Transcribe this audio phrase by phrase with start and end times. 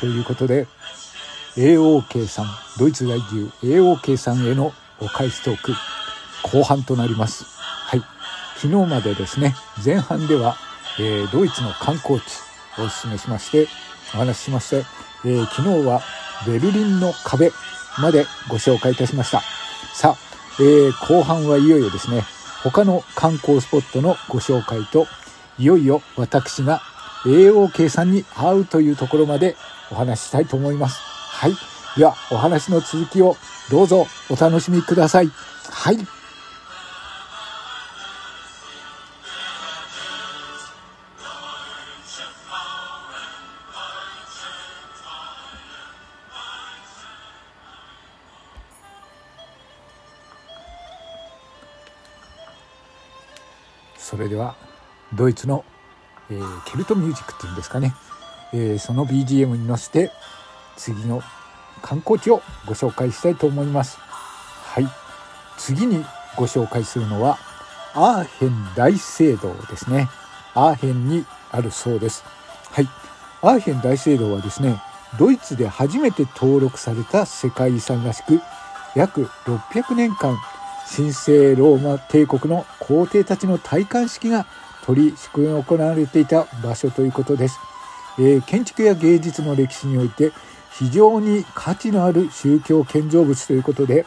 [0.00, 0.66] ということで
[1.56, 2.46] AOK さん
[2.78, 5.72] ドイツ在住 AOK さんへのお返しトーク
[6.42, 7.44] 後半となります。
[7.44, 8.02] はい。
[8.56, 9.54] 昨日までですね
[9.84, 10.56] 前半では、
[10.98, 12.22] えー、ドイツの観光地
[12.78, 13.68] をお勧めしまして
[14.14, 14.84] お話ししまして、
[15.24, 16.00] えー、昨日は
[16.46, 17.50] ベルリンの壁
[18.00, 19.42] までご紹介いたしました。
[19.94, 22.22] さあ、えー、後半はいよいよですね
[22.62, 25.06] 他の観光スポットのご紹介と
[25.58, 26.82] いよいよ私が
[27.24, 29.56] AOK さんに会うというところまで
[29.90, 31.00] お話ししたいと思います。
[31.00, 31.52] はい。
[31.96, 33.36] では、お話の続きを
[33.70, 35.30] どうぞお楽しみください。
[35.70, 35.98] はい。
[53.98, 54.56] それでは
[55.12, 55.64] ドイツの、
[56.30, 57.94] えー、ケルトミュージックっていうんですかね、
[58.52, 60.10] えー、その BGM に乗せて
[60.76, 61.22] 次の
[61.82, 63.98] 観光地をご紹介したいと思います。
[63.98, 64.88] はい。
[65.56, 66.04] 次に
[66.36, 67.38] ご紹介するのは
[67.94, 70.08] アーヘン大聖堂ですね。
[70.54, 72.24] アーヘンにあるそうです。
[72.70, 72.88] はい。
[73.42, 74.80] アーヘン大聖堂はですね
[75.18, 78.40] ドイツで初めて登録された世界遺産らしく
[78.94, 80.36] 約600年間
[80.94, 84.46] 神聖ローマ帝国の皇帝たちの戴冠式が
[84.84, 87.58] 取り祝行われていた場所ということです、
[88.18, 90.32] えー、建築や芸術の歴史において
[90.72, 94.06] 非常に価値のある宗教建造物ということで、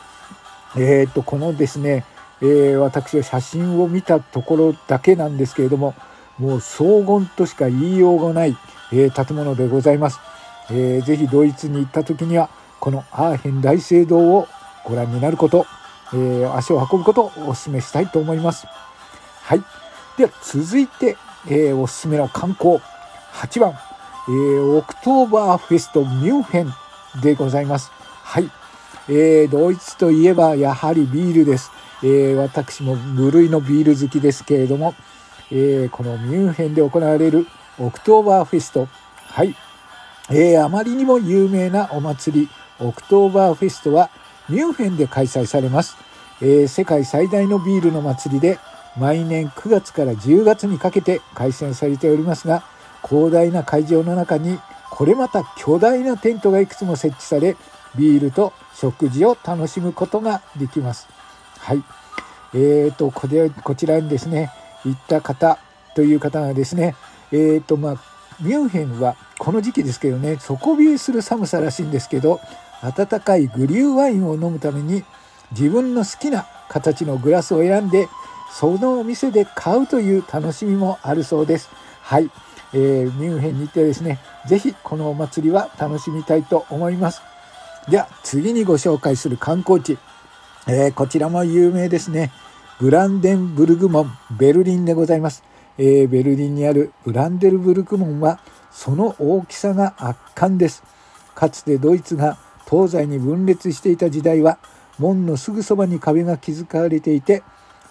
[0.76, 2.06] えー、っとこのですね、
[2.42, 5.96] えー、私は写真を見たところだけなんですけれども
[6.38, 8.58] もう荘厳としか言いようがない、
[8.92, 10.20] え、建物でございます、
[10.70, 14.48] えー、ぜひドイツに行った時にはこのアーヘン大聖堂を
[14.86, 15.66] ご覧になること
[16.14, 18.68] え、足を運ぶことをお勧めしたいと思います。
[19.44, 19.64] はい。
[20.18, 21.18] では続いて、
[21.50, 22.80] え、おすすめの観光
[23.34, 23.74] 8番、
[24.32, 26.74] えー、オクトーバーフェストミュンヘン
[27.22, 27.92] でございます。
[27.92, 28.50] はい。
[29.10, 31.70] えー、ドイツといえばやはりビールです。
[32.02, 34.96] えー、私も無類のビール好きですけれども、
[35.52, 37.46] えー、このミュンヘンで行われる
[37.78, 38.88] オクトーバーフェスト。
[39.26, 39.54] はい。
[40.30, 42.50] えー、あまりにも有名なお祭り、
[42.80, 44.10] オクトーバーフェストは
[44.48, 45.98] ミュンヘンで開催されます。
[46.42, 48.60] えー、世界最大のビールの祭りで
[48.98, 52.64] 毎年9月から10月にかけて開催されておりますが
[53.08, 57.56] 広大な会場の中にこれまた巨大なテントがいくつも設置され
[57.96, 61.08] ビールと食事を楽しむことができます。
[61.60, 61.84] はい。
[62.54, 64.52] えーと、これこちらにですね、
[64.86, 65.58] 行った方
[65.96, 66.96] という方がですね、
[67.32, 67.96] えーと、まあ、
[68.42, 72.40] ミュンヘンはこの時期ですけどね、底冷えする寒さらしいんですけど、
[72.82, 75.04] 温かいグリューワインを飲むために
[75.52, 78.10] 自分の好きな形のグラスを選んで
[78.52, 81.70] そのお店で買うという楽しみもあるそうです。
[82.02, 82.30] はい、
[82.74, 87.22] えー、ミュンヘンに行ってですね、是非このお祭りは楽しみたいと思います。
[87.90, 89.98] では次にご紹介する観光地、
[90.68, 92.32] えー、こちらも有名ですね。
[92.80, 95.44] ブランデンブルグ門ベルリンでございます。
[95.78, 98.40] えー、ベルリンにあるブランデルブルク門は
[98.72, 100.84] その大きさが圧巻です。
[101.36, 102.38] かつてドイツが
[102.70, 104.58] 東西に分裂していた時代は
[104.98, 107.44] 門のすぐそばに壁が築かれていて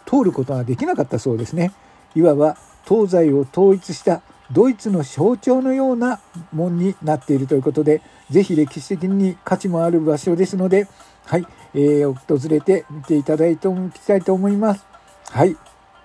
[0.07, 1.73] 通ることができなかったそうですね
[2.15, 2.57] いわば
[2.89, 4.23] 東西を統一した
[4.53, 6.21] ドイツの象徴のような
[6.53, 10.89] 門になっているということで是非歴史的に価値もある場所ですので
[11.27, 14.85] はい、えー、訪れてみていただいておきたいと思います
[15.31, 15.57] はい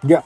[0.03, 0.23] では、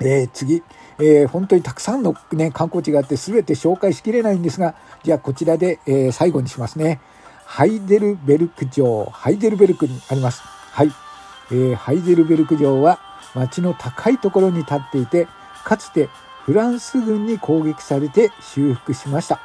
[0.00, 0.62] えー、次
[1.02, 7.00] えー、本当にたくさんの、ね、観光地があって全て紹介しきれないんですがじゃあこちらで、えー、最後にしますね。
[7.50, 10.40] ハイデルベルク城、ハイデルベルクにあります。
[10.40, 10.92] はい。
[11.50, 13.00] えー、ハイデルベルク城は
[13.34, 15.26] 町の高いところに立っていて、
[15.64, 16.08] かつて
[16.44, 19.40] フランス軍に攻撃されて修復しました。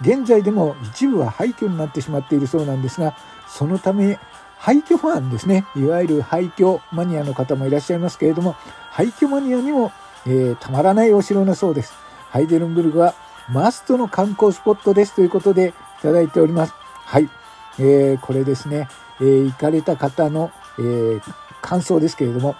[0.00, 3.16] 現在でも一部は廃墟になってしまっているそうなんですが、
[3.48, 4.18] そのため
[4.58, 8.56] 廃墟ファンですね、いわゆる廃墟マニアの方もいらっしゃいますけれども、
[8.90, 9.92] 廃墟マニアにも、
[10.26, 11.92] えー、たまらないお城だそうです。
[12.30, 13.14] ハイデルンブルグは
[13.50, 16.72] マストの観光スポットですということでいただいております。
[16.74, 17.28] はい。
[17.78, 18.88] えー、これですね、
[19.20, 21.20] えー、行かれた方の、えー、
[21.60, 22.56] 感想ですけれども、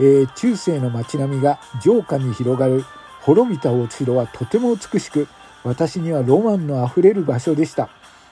[0.00, 2.84] えー、中世の街並みが城下に広がる
[3.24, 5.28] 滅びたお城はとても美しく
[5.64, 7.88] 私にはロマンのあふれる場所でした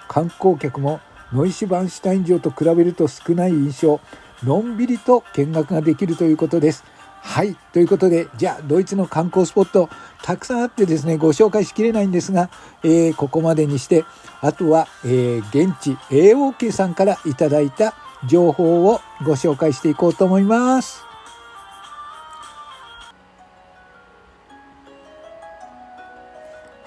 [0.07, 1.01] 観光客も
[1.33, 4.01] ノイシュバンシュタイン城と比べると少ない印象
[4.45, 6.85] のんびりと見学ができるということです
[7.23, 7.55] はい。
[7.73, 9.89] ということで、じゃあ、ドイツの観光スポット、
[10.25, 12.51] たくさんあってですね、ご紹介しきれないんですが、
[12.83, 14.05] えー、ここまでにして、
[14.41, 15.39] あとは、えー、
[15.71, 17.95] 現地 AOK さんからいただいた
[18.27, 21.12] 情報をご紹介していこうと思います。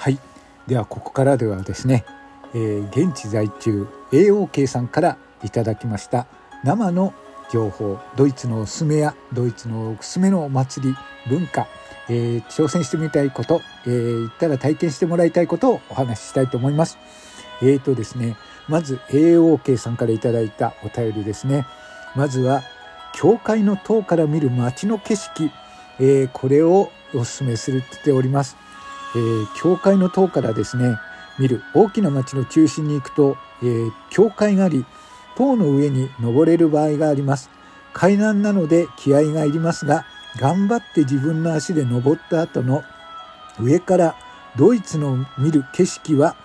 [0.06, 0.20] はい。
[0.68, 2.06] では、ここからではですね、
[2.54, 6.28] えー、現地在中 AOK さんからいただきました
[6.64, 7.12] 生の
[7.52, 10.96] 情報ドイツのおすすめやドイツのおすすめのお祭り
[11.28, 11.66] 文化、
[12.08, 17.00] えー、挑戦してみたいこと、えー、行ったら体験してもらいたいことをお話ししたいと思います。
[17.64, 18.38] えーとですね、
[18.68, 21.66] まず AOK さんからいただいたお便りですね。
[22.16, 22.62] まずは
[23.16, 25.50] 教会の塔から見る街の景色、
[25.98, 28.56] えー、これをお勧めするって言っております。
[29.14, 30.98] えー、教会の塔からですね、
[31.38, 34.86] 見る大きな町の中心に行くと、えー、教会があり、
[35.36, 37.50] 塔の上に登れる場合があります。
[37.94, 40.06] 階段なので気合がいりますが、
[40.38, 42.84] 頑張って自分の足で登った後の
[43.60, 44.16] 上から
[44.58, 46.36] ドイツの見る景色は、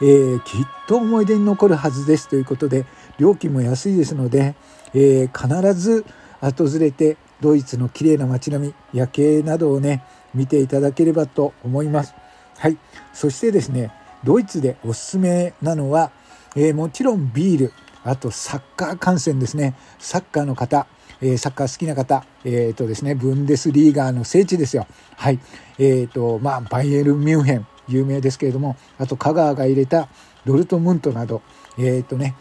[0.00, 2.86] えー、きっと思い出に残るはずですということで、
[3.18, 4.54] 料金も安いですので、
[4.94, 6.04] えー、必ず
[6.40, 12.14] 訪れてドイツの綺麗な街並み夜景などをね見ていただければと思います
[12.58, 12.78] はい
[13.12, 13.92] そしてですね
[14.24, 16.10] ドイツでおすすめなのは、
[16.56, 17.72] えー、もちろんビール
[18.04, 20.86] あとサッカー観戦ですねサッカーの方
[21.20, 24.86] えー、サッカー好きな方、えっ、ー、とですね、ブンデスリーガーの聖地ですよ。
[25.16, 25.38] はい。
[25.78, 30.08] えっ、と、まあ、バイエル・ミュンヘン、有名ですけれども、あと香川が入れた
[30.44, 31.42] ドルトムントなど、
[31.78, 32.34] えっ、とね、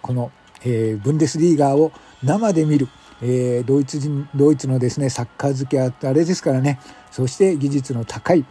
[0.00, 0.30] この、
[0.62, 1.90] えブンデスリーガーを
[2.22, 2.88] 生で見る、
[3.22, 6.80] えー、ドイツ人ドイツのですねサッカー好きはあれですからね。
[7.10, 8.44] そして技術の高い、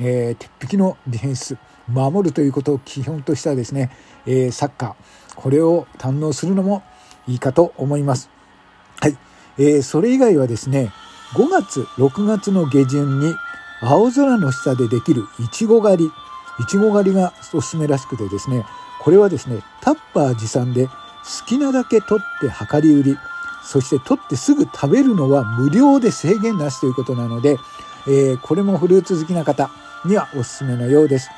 [0.00, 1.56] えー、鉄壁のディフェンス
[1.88, 3.90] 守るということを基本としたですね、
[4.26, 5.34] えー、サッカー。
[5.36, 6.82] これを堪能するのも
[7.28, 8.30] いいかと思います。
[9.00, 9.16] はい、
[9.58, 10.90] えー、それ以外はですね
[11.34, 13.34] 5月6月の下旬に
[13.82, 16.10] 青空の下でできるいちご狩り。
[16.58, 18.64] いちご狩りがおすすめらしくてですね
[18.98, 20.92] これはですねタッパー持参で好
[21.46, 23.18] きなだけ取って量り売り。
[23.66, 27.58] そして取ってすぐ食べるのは無料で制限なしということなので、
[28.06, 29.70] えー、これもフルーツ好きな方
[30.04, 31.28] にはおすすめのようです。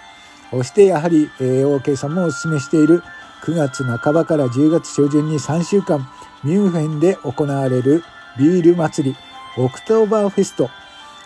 [0.50, 3.02] そしてやはり、えー、OK さんもおすすめしている
[3.44, 6.06] 9月半ばから10月初旬に3週間
[6.44, 8.02] ミュンヘンで行われる
[8.38, 9.16] ビール祭り
[9.56, 10.70] オクトーバーフェスト。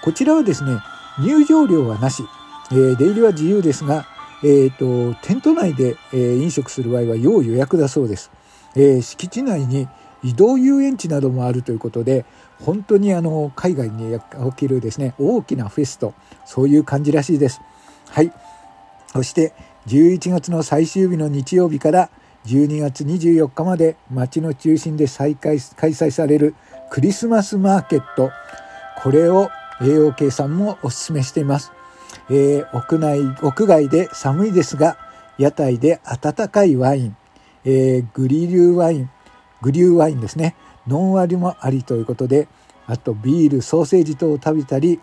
[0.02, 0.78] こちらはですね
[1.18, 2.24] 入場料はなし、
[2.70, 4.06] えー、出入りは自由ですが、
[4.42, 8.30] えーと、テント内で、えー、飲食する場合は要予約だそうです、
[8.74, 9.88] えー、敷地内に
[10.22, 12.24] 移動遊園地などもあるということで
[12.60, 14.18] 本当にあの海外に
[14.50, 16.14] 起きるですね大きなフェスと
[16.46, 17.60] そういう感じらしいです。
[18.08, 18.32] はい。
[19.12, 19.52] そして
[19.88, 22.10] 11月の最終日の日曜日から
[22.46, 26.54] 12月24日まで街の中心で再開開催される
[26.90, 28.30] クリスマスマーケット。
[29.02, 31.72] これを AOK さんもお勧めしています、
[32.30, 34.96] えー、屋内屋外で寒いですが
[35.38, 37.16] 屋台で温かいワイン、
[37.64, 39.10] えー、グリルワイン。
[39.62, 40.54] グリューワインですね。
[40.86, 42.48] ノンアルもありということで
[42.86, 45.00] あとビールソーセージ等を食べたり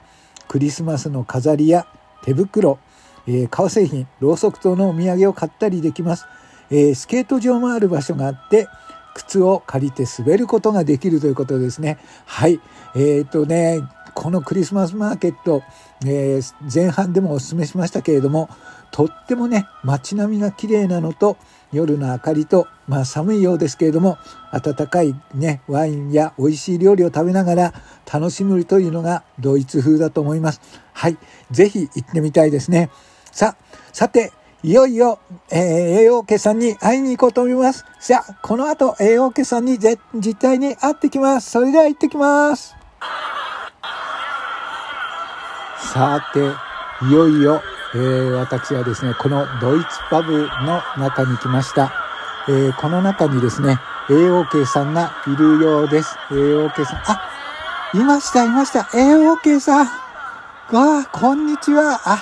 [0.47, 1.87] クリスマスの飾りや
[2.23, 2.79] 手袋、
[3.27, 6.25] えー、革製品ろうそく等のお土産を買ったりできます、
[6.69, 8.67] えー、スケート場もある場所があって
[9.13, 11.97] 靴を借りて滑ることができるということですね。
[12.25, 12.61] はい。
[12.95, 13.81] えー、っとね
[14.13, 15.63] このクリスマスマーケット、
[16.05, 18.49] えー、前半でもお勧めしましたけれども
[18.91, 21.37] とってもね街並みが綺麗なのと
[21.71, 24.17] 夜の明かりと、まあ、寒いようですけれども
[24.51, 27.73] 温かい、ね、ワインや美味しい料理を食べながら
[28.11, 30.61] 楽しむというのがドイツ風だと思います。
[30.93, 31.17] はい。
[31.51, 32.89] ぜひ行ってみたいですね。
[33.31, 34.31] さあ、さて、
[34.63, 35.19] いよいよ、
[35.51, 37.85] えー、AOK さんに会いに行こうと思います。
[37.99, 41.51] さあ、この後 AOK さんに実際に会ってきます。
[41.51, 42.75] それでは行ってきます。
[45.93, 46.39] さて、
[47.05, 47.61] いよいよ
[47.95, 51.91] えー、私はですね、このドイツパブの中に来ました。
[52.47, 53.79] えー、この中にですね、
[54.09, 56.15] AOK さんがいるようです。
[56.29, 57.21] AOK さん、あ、
[57.95, 58.81] いました、いました。
[58.81, 59.85] AOK さん。
[59.85, 61.99] わあ、こんにちは。
[62.05, 62.17] あ、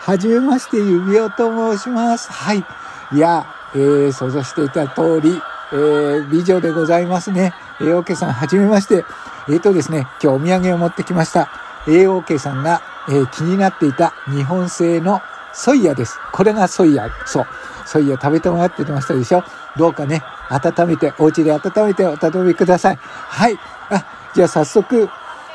[0.00, 2.32] はじめまして、指輪と申します。
[2.32, 2.64] はい。
[3.12, 5.40] いや、えー、想像していた通り、
[5.72, 7.54] えー、美女でございますね。
[7.78, 9.04] AOK さん、はじめまして。
[9.48, 11.48] えっ、ー、とですね、今日お土産を持ってきました。
[11.86, 15.20] AOK さんがえー、気になっていた日本製の
[15.52, 16.18] ソイヤです。
[16.32, 17.08] これがソイヤ。
[17.26, 17.46] そう。
[17.84, 19.44] ソイヤ食べてもらってましたでしょ
[19.76, 22.96] どうかね、温めて、お家で温めてお頼みください。
[22.96, 23.58] はい。
[23.90, 24.04] あ、
[24.34, 25.08] じゃあ早速、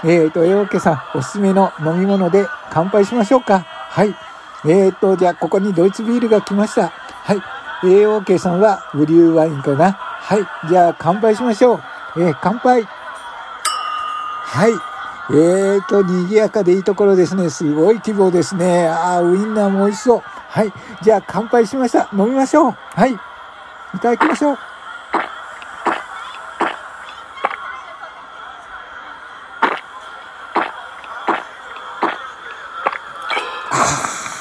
[0.04, 3.60] えっ、ー、と、えおけさん、おすすめの飲み物で乾杯しましょうか。
[3.60, 4.16] はい。
[4.66, 6.89] えっ、ー、と、じゃあここにドイツビールが来ました。
[6.89, 7.42] はい。
[7.84, 9.94] AOK さんはブリューワインかな。
[9.94, 10.68] はい。
[10.68, 11.82] じゃあ乾杯しましょう。
[12.18, 12.84] えー、乾杯。
[12.84, 14.72] はい。
[15.29, 17.50] えーと、賑やかでいいところですね。
[17.50, 18.88] すごい規模ですね。
[18.88, 20.22] ああ、ウインナーも美味しそう。
[20.24, 20.72] はい。
[21.01, 22.10] じゃあ、乾杯しました。
[22.13, 22.72] 飲みましょう。
[22.72, 23.12] はい。
[23.12, 24.57] いただきましょう。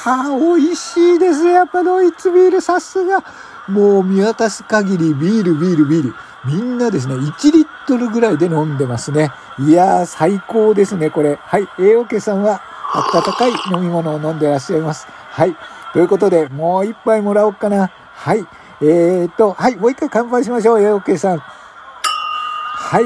[0.09, 1.51] ああ、美味しいですね。
[1.51, 3.25] やっぱドイツビール、さすが。
[3.67, 6.15] もう見渡す限りビール、ビール、ビール。
[6.45, 9.31] みんなですね、1リトルぐらいで飲んでますね。
[9.59, 11.39] いやー、最高ですね、これ。
[11.41, 12.61] はい、栄養家さんは
[12.93, 15.07] 温かい飲み物を飲んでらっしゃいます。
[15.09, 15.55] はい。
[15.93, 17.89] ということで、もう一杯もらおうかな。
[18.13, 18.45] はい。
[18.81, 21.39] えー、っと、はい、もう一回乾杯しましょう、栄養家さん。
[21.39, 23.03] はい。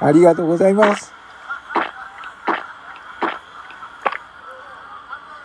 [0.00, 1.12] ありがとうございます。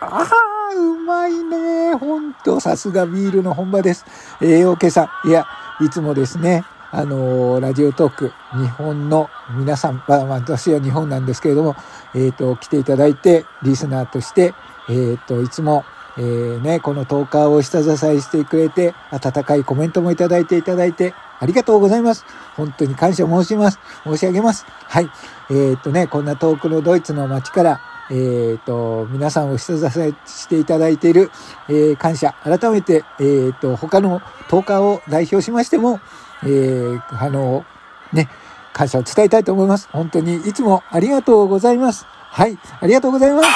[0.00, 0.28] あ、
[0.74, 1.94] うまいね。
[1.94, 4.04] ほんと、さすがビールの本場です。
[4.40, 5.28] 栄養家さん。
[5.28, 5.46] いや、
[5.80, 6.64] いつもですね、
[6.94, 11.74] あのー、ラジオトーク、日本の皆さん、まあ、私は日本なんですけれども、
[12.14, 14.52] えっ、ー、と、来ていただいて、リスナーとして、
[14.90, 15.86] えっ、ー、と、いつも、
[16.18, 22.26] えー、ね、この10日を下支えしてくれて、温かいコメントもいただいていただいて、ありがとうございます。
[22.56, 23.78] 本当に感謝申します。
[24.04, 24.66] 申し上げます。
[24.68, 25.08] はい。
[25.48, 27.80] えー、っとね、こんな遠くのドイツの街から、
[28.10, 31.30] えー、っと、皆さんを下支えしていただいている、
[31.70, 32.34] えー、感謝。
[32.44, 34.20] 改めて、え、っと、他の
[34.50, 35.98] 10日を代表しましても、
[36.44, 37.64] えー、あの、
[38.12, 38.28] ね、
[38.72, 39.88] 感謝を伝えたいと思います。
[39.92, 42.06] 本当にいつもありがとうございます。
[42.06, 43.48] はい、ありがとうございます。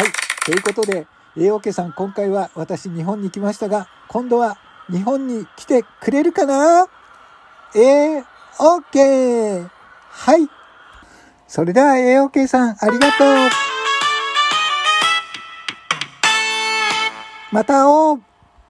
[0.00, 0.12] はい、
[0.44, 1.06] ということで、
[1.36, 4.58] 栄養家さん、今回は私日本に来ましたが、今度は
[4.90, 6.86] 日本に来てくれるかな？
[7.74, 8.24] えー、
[8.60, 9.68] オッケー
[10.10, 10.48] はい。
[11.46, 13.36] それでは、栄養家さん、ありがとう
[17.50, 18.22] また会おう